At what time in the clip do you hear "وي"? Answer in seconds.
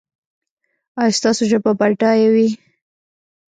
2.33-2.49